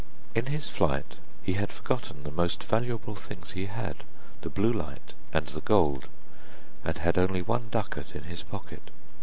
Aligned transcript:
In 0.33 0.47
his 0.47 0.67
flight 0.67 1.17
he 1.43 1.53
had 1.53 1.71
forgotten 1.71 2.23
the 2.23 2.31
most 2.31 2.63
valuable 2.63 3.13
things 3.13 3.51
he 3.51 3.67
had, 3.67 3.97
the 4.41 4.49
blue 4.49 4.71
light 4.73 5.13
and 5.31 5.45
the 5.45 5.61
gold, 5.61 6.09
and 6.83 6.97
had 6.97 7.19
only 7.19 7.43
one 7.43 7.69
ducat 7.69 8.15
in 8.15 8.23
his 8.23 8.41
pocket. 8.41 8.89